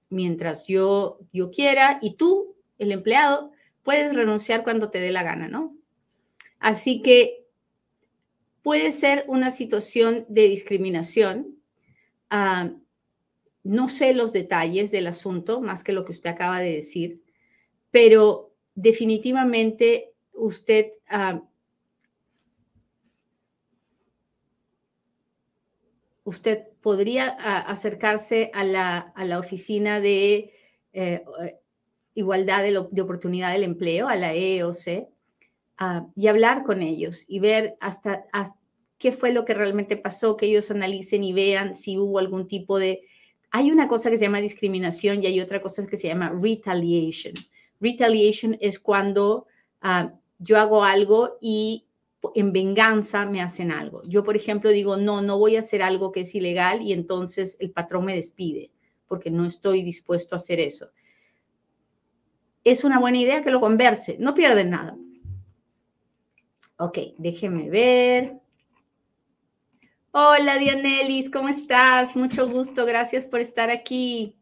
[0.09, 3.53] mientras yo, yo quiera y tú, el empleado,
[3.89, 5.75] puedes renunciar cuando te dé la gana, ¿no?
[6.59, 7.47] Así que
[8.61, 11.57] puede ser una situación de discriminación.
[12.29, 12.71] Ah,
[13.63, 17.23] no sé los detalles del asunto, más que lo que usted acaba de decir,
[17.91, 21.43] pero definitivamente usted ah,
[26.25, 30.53] usted podría ah, acercarse a la, a la oficina de
[30.93, 31.25] eh,
[32.19, 35.09] igualdad de, oportunidad del empleo, a la EOC,
[35.79, 38.25] ah, y hablar con ellos y ver hasta,
[38.99, 42.79] qué fue lo que realmente pasó, que ellos analicen y vean si hubo algún tipo
[42.79, 43.03] de...
[43.51, 47.35] Hay una cosa que se llama discriminación y hay otra cosa que se llama retaliation.
[47.81, 49.47] Retaliation es cuando
[49.81, 51.87] ah, yo hago algo y
[52.35, 54.03] en venganza me hacen algo.
[54.05, 57.57] Yo, por ejemplo, digo, no, no voy a hacer algo que es ilegal y entonces
[57.61, 58.73] el patrón me despide
[59.07, 60.89] porque no estoy dispuesto a hacer eso
[62.71, 64.97] es una buena idea que lo converse, no pierden nada.
[66.77, 68.41] Ok, déjeme ver.
[70.11, 72.17] Hola Dianelis, ¿cómo estás?
[72.17, 74.35] Mucho gusto, gracias por estar aquí.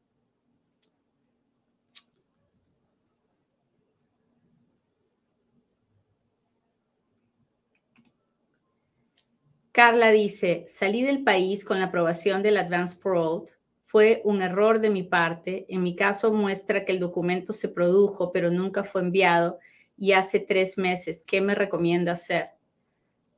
[9.72, 13.55] Carla dice, salí del país con la aprobación del Advance Parole
[13.96, 15.64] fue un error de mi parte.
[15.70, 19.58] En mi caso muestra que el documento se produjo, pero nunca fue enviado
[19.96, 21.24] y hace tres meses.
[21.26, 22.50] ¿Qué me recomienda hacer?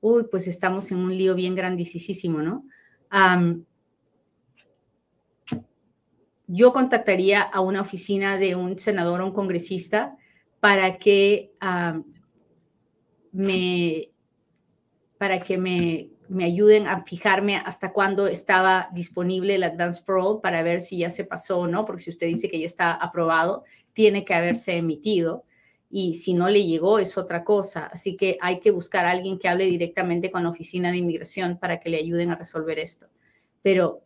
[0.01, 2.65] Uy, pues estamos en un lío bien grandísimo, ¿no?
[6.49, 10.17] yo contactaría a una oficina de un senador o un congresista
[10.59, 11.53] para que
[13.31, 14.11] me
[15.19, 20.63] para que me me ayuden a fijarme hasta cuándo estaba disponible el Advance Parole para
[20.63, 23.65] ver si ya se pasó o no, porque si usted dice que ya está aprobado,
[23.93, 25.45] tiene que haberse emitido
[25.91, 27.87] y si no le llegó es otra cosa.
[27.87, 31.59] Así que hay que buscar a alguien que hable directamente con la oficina de inmigración
[31.59, 33.09] para que le ayuden a resolver esto.
[33.63, 34.03] Pero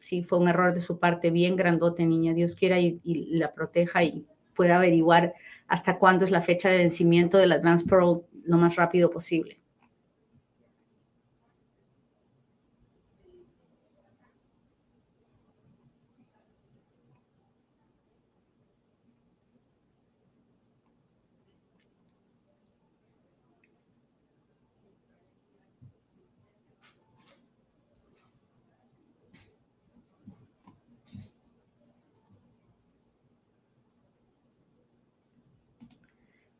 [0.00, 2.34] sí fue un error de su parte bien grandote, niña.
[2.34, 5.34] Dios quiera y, y la proteja y pueda averiguar
[5.66, 9.56] hasta cuándo es la fecha de vencimiento del Advance Parole lo más rápido posible.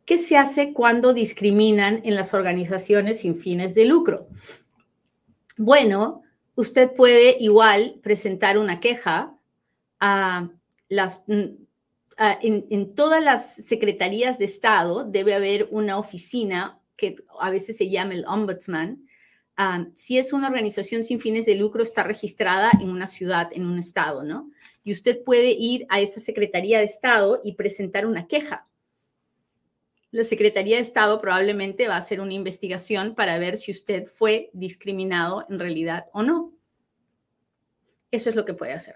[0.04, 4.26] ¿Qué se hace cuando discriminan en las organizaciones sin fines de lucro?
[5.56, 6.22] Bueno,
[6.56, 9.38] usted puede igual presentar una queja
[10.00, 10.50] a
[10.88, 11.44] las, mm,
[12.18, 18.14] en, todas las secretarías de Estado debe haber una oficina que a veces se llama
[18.14, 19.06] el ombudsman.
[19.56, 23.66] Ah, si es una organización sin fines de lucro, está registrada en una ciudad, en
[23.66, 24.50] un estado, ¿no?
[24.82, 28.66] Y usted puede ir a esa secretaría de Estado y presentar una queja
[30.14, 34.48] la Secretaría de Estado probablemente va a hacer una investigación para ver si usted fue
[34.52, 36.52] discriminado en realidad o no.
[38.12, 38.94] Eso es lo que puede hacer.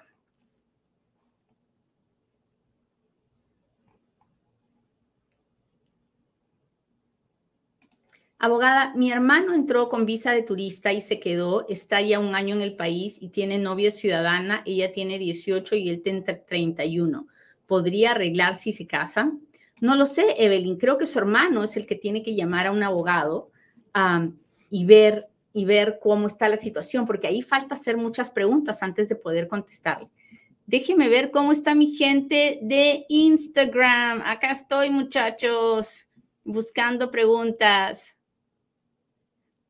[8.38, 12.54] Abogada, mi hermano entró con visa de turista y se quedó, está ya un año
[12.54, 17.26] en el país y tiene novia ciudadana, ella tiene 18 y él tiene 31.
[17.66, 19.47] ¿Podría arreglar si se casan?
[19.80, 20.76] No lo sé, Evelyn.
[20.76, 23.50] Creo que su hermano es el que tiene que llamar a un abogado
[24.70, 29.08] y ver y ver cómo está la situación, porque ahí falta hacer muchas preguntas antes
[29.08, 30.08] de poder contestarle.
[30.66, 34.22] Déjeme ver cómo está mi gente de Instagram.
[34.24, 36.08] Acá estoy, muchachos,
[36.44, 38.14] buscando preguntas.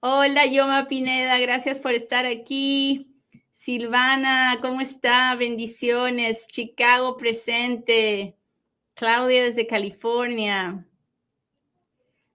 [0.01, 3.15] Hola, Yoma Pineda, gracias por estar aquí.
[3.53, 5.35] Silvana, ¿cómo está?
[5.37, 6.47] Bendiciones.
[6.49, 8.38] Chicago presente.
[8.99, 10.85] Claudia desde California.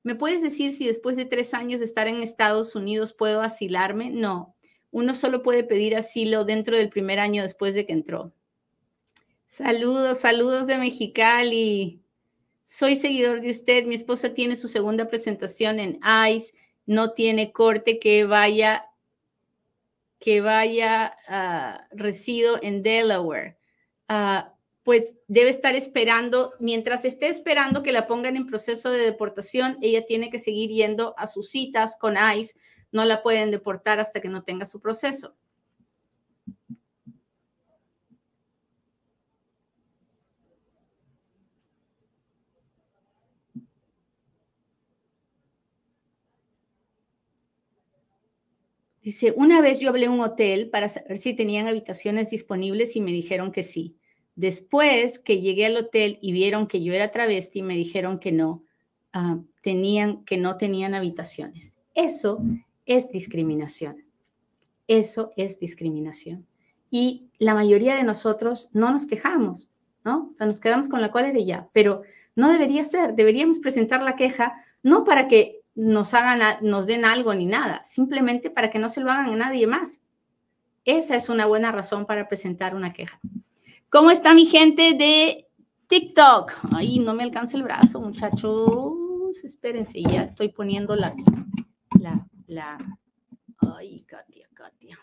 [0.01, 4.11] ¿Me puedes decir si después de tres años de estar en Estados Unidos puedo asilarme?
[4.11, 4.55] No,
[4.89, 8.32] uno solo puede pedir asilo dentro del primer año después de que entró.
[9.45, 12.01] Saludos, saludos de Mexicali.
[12.64, 13.84] Soy seguidor de usted.
[13.86, 15.99] Mi esposa tiene su segunda presentación en
[16.30, 16.53] ICE.
[16.86, 18.86] No tiene corte que vaya,
[20.18, 23.57] que vaya, uh, resido en Delaware.
[24.07, 24.52] Uh,
[24.84, 30.05] pues debe estar esperando, mientras esté esperando que la pongan en proceso de deportación, ella
[30.05, 32.53] tiene que seguir yendo a sus citas con ICE,
[32.91, 35.36] no la pueden deportar hasta que no tenga su proceso.
[49.01, 53.01] Dice, una vez yo hablé a un hotel para saber si tenían habitaciones disponibles y
[53.01, 53.97] me dijeron que sí.
[54.36, 58.63] Después que llegué al hotel y vieron que yo era travesti, me dijeron que no,
[59.13, 61.75] ah, tenían, que no tenían habitaciones.
[61.93, 62.43] Eso
[62.86, 64.03] es discriminación.
[64.88, 66.45] Eso es discriminación.
[66.89, 69.71] Y la mayoría de nosotros no nos quejamos,
[70.03, 70.31] ¿no?
[70.34, 72.03] O sea, nos quedamos con la cual de ya, pero
[72.36, 73.15] no debería ser.
[73.15, 78.49] Deberíamos presentar la queja no para que nos hagan, nos den algo ni nada, simplemente
[78.49, 80.01] para que no se lo hagan a nadie más.
[80.86, 83.19] Esa es una buena razón para presentar una queja.
[83.93, 85.47] ¿Cómo está mi gente de
[85.85, 86.51] TikTok?
[86.75, 89.43] Ay, no me alcanza el brazo, muchachos.
[89.43, 91.13] Espérense, ya estoy poniendo la,
[91.99, 92.75] la, la.
[93.77, 94.97] Ay, Katia, Katia.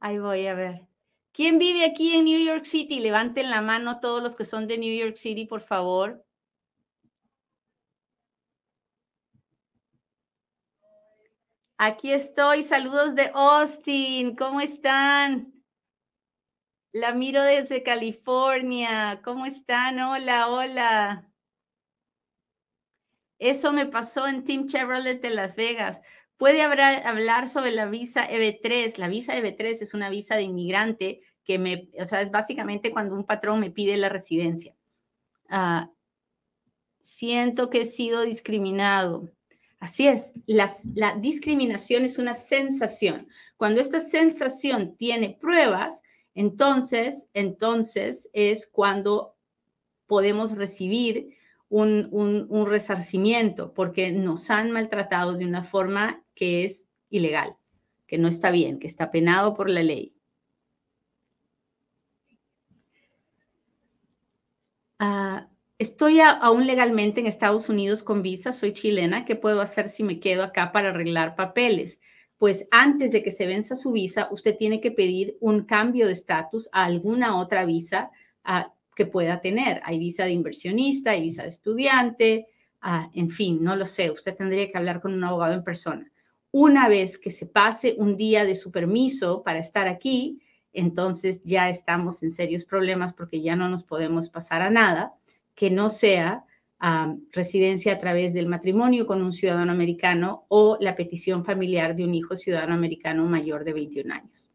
[0.00, 0.86] Ahí voy a ver.
[1.32, 3.00] ¿Quién vive aquí en New York City?
[3.00, 6.22] Levanten la mano todos los que son de New York City, por favor.
[11.78, 12.64] Aquí estoy.
[12.64, 14.36] Saludos de Austin.
[14.36, 15.57] ¿Cómo están?
[16.92, 19.20] La miro desde California.
[19.22, 20.00] ¿Cómo están?
[20.00, 21.28] Hola, hola.
[23.38, 26.00] Eso me pasó en Team Chevrolet de Las Vegas.
[26.38, 28.96] Puede hablar sobre la visa EB3.
[28.96, 33.14] La visa EB3 es una visa de inmigrante que me, o sea, es básicamente cuando
[33.14, 34.74] un patrón me pide la residencia.
[35.50, 35.90] Ah,
[37.00, 39.30] siento que he sido discriminado.
[39.78, 40.72] Así es, la
[41.18, 43.28] discriminación es una sensación.
[43.56, 46.02] Cuando esta sensación tiene pruebas,
[46.38, 49.34] entonces, entonces es cuando
[50.06, 51.36] podemos recibir
[51.68, 57.56] un, resarcimiento porque nos han maltratado de una forma que es ilegal,
[58.06, 60.14] que no está bien, que está penado por la ley.
[65.00, 70.04] Ah, estoy aún legalmente en Estados Unidos con visa, soy chilena, ¿qué puedo hacer si
[70.04, 72.00] me quedo acá para arreglar papeles?
[72.38, 76.12] Pues antes de que se venza su visa, usted tiene que pedir un cambio de
[76.12, 78.10] estatus a alguna otra visa
[78.44, 79.80] ah, que pueda tener.
[79.84, 82.46] Hay visa de inversionista, hay visa de estudiante,
[82.80, 84.10] ah, en fin, no lo sé.
[84.10, 86.10] Usted tendría que hablar con un abogado en persona.
[86.52, 90.40] Una vez que se pase un día de su permiso para estar aquí,
[90.72, 95.14] entonces ya estamos en serios problemas porque ya no nos podemos pasar a nada
[95.56, 96.44] que no sea
[97.32, 102.14] residencia a través del matrimonio con un ciudadano americano o la petición familiar de un
[102.14, 104.48] hijo ciudadano americano mayor de 21 años.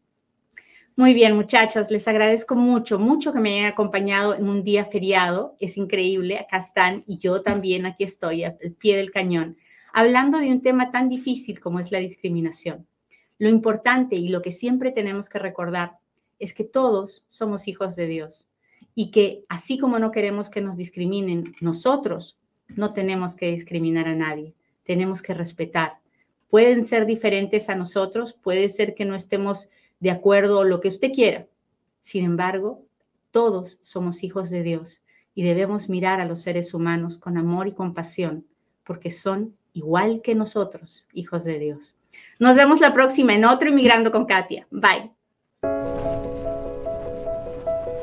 [0.96, 5.56] Muy bien, muchachas, les agradezco mucho, mucho que me hayan acompañado en un día feriado.
[5.58, 9.56] Es increíble, acá están y yo también aquí estoy al pie del cañón,
[9.92, 12.86] hablando de un tema tan difícil como es la discriminación.
[13.38, 15.98] Lo importante y lo que siempre tenemos que recordar
[16.38, 18.48] es que todos somos hijos de Dios
[18.94, 22.38] y que así como no queremos que nos discriminen, nosotros
[22.68, 25.98] no tenemos que discriminar a nadie, tenemos que respetar.
[26.48, 29.70] Pueden ser diferentes a nosotros, puede ser que no estemos
[30.00, 31.46] de acuerdo o lo que usted quiera.
[32.00, 32.82] Sin embargo,
[33.30, 35.02] todos somos hijos de Dios
[35.34, 38.46] y debemos mirar a los seres humanos con amor y compasión,
[38.84, 41.94] porque son igual que nosotros, hijos de Dios.
[42.38, 44.68] Nos vemos la próxima en otro Inmigrando con Katia.
[44.70, 45.23] Bye.